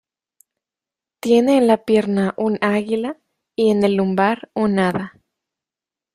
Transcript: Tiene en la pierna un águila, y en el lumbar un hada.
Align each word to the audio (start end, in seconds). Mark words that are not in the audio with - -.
Tiene 1.19 1.57
en 1.57 1.67
la 1.67 1.85
pierna 1.85 2.33
un 2.35 2.57
águila, 2.61 3.19
y 3.55 3.69
en 3.69 3.83
el 3.83 3.93
lumbar 3.97 4.49
un 4.55 4.79
hada. 4.79 5.13